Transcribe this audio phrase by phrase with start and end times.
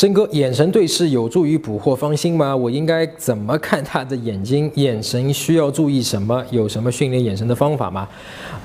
[0.00, 2.56] 真哥，眼神对视有助于捕获芳心吗？
[2.56, 4.72] 我应该怎么看他的眼睛？
[4.76, 6.42] 眼神需要注意什么？
[6.48, 8.08] 有什么训练眼神的方法吗？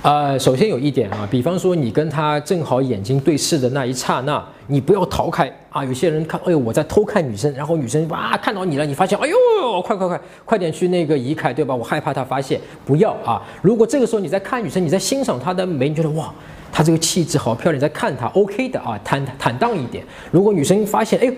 [0.02, 5.84] 呃，首先有一点啊，比方说你跟他正好眼睛对视的那一刹那，你不要逃开啊。
[5.84, 11.76] 有些人看，哎呦，我在偷看女生，然后女生哇看到你了，你发现，哎呦，快快快，快点去那个移开，对吧？
[11.76, 13.44] 我害怕她发现，不要啊。
[13.62, 16.34] 如果这个时候你在看女生，你在欣赏她的美，你觉得哇。
[16.76, 20.04] 她这个气质好漂亮，你在看她，OK 的啊，坦坦荡一点。
[20.30, 21.34] 如果女生发现，哎，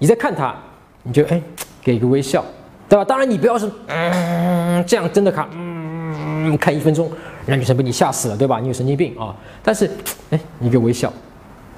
[0.00, 0.52] 你在看她，
[1.04, 1.40] 你就哎，
[1.80, 2.44] 给个微笑，
[2.88, 3.04] 对吧？
[3.04, 7.08] 当然你不要是嗯这样真的看，嗯看一分钟，
[7.46, 8.58] 让女生被你吓死了，对吧？
[8.58, 9.32] 你有神经病啊！
[9.62, 9.88] 但是
[10.30, 11.12] 哎，你给微笑，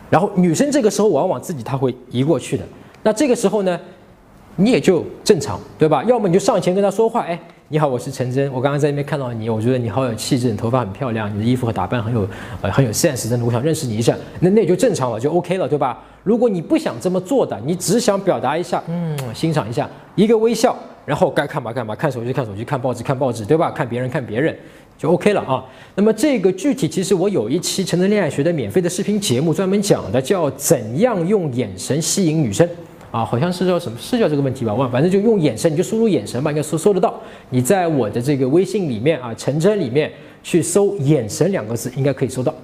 [0.09, 2.65] 然后女生这个时候往往自己她会移过去的。
[3.03, 3.79] 那这个时候呢，
[4.56, 6.02] 你也就正常，对吧？
[6.05, 7.38] 要么你就上前跟他说话，哎。
[7.69, 8.52] 你好，我是陈真。
[8.52, 12.28] 我刚刚在那边看到你，我觉得你好有气质，你头发很漂亮，你的衣服和打扮很有
[12.61, 14.15] 呃很有 sense，真的，我想认识你一下。
[14.41, 15.98] 那那也就正常了，就 OK 了，对吧？
[16.23, 23.70] 如果你不想这么做的，你只想表达一下，嗯，欣赏一下，一个微笑，然后该干嘛干嘛，看手机看手机，看报纸看报纸，对吧？
[23.70, 24.55] 看别人看别人，
[24.98, 25.64] 就 OK 了啊。
[25.95, 32.69] 那么这个具体其实我有一期陈真恋爱学的免费的视频节目，专门讲的叫怎样用眼神吸引女生。
[33.12, 33.98] 啊，好像是叫什么？
[34.00, 34.72] 是叫这个问题吧？
[34.72, 37.20] 忘，反正就用眼神，你就输入眼神吧，应该搜搜得到。
[37.50, 40.10] 你在我的这个微信里面啊，陈真里面
[40.42, 42.55] 去搜“眼神”两个字，应该可以搜到。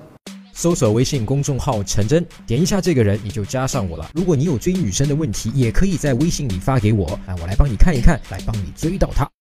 [0.54, 4.08] 搜索微信公众号陈真，点一下这个人，你就加上我了。
[4.14, 9.28] 如果你有追女生的问题，也可以在微信里发给我，啊，我来帮你看一看，来帮你追到她。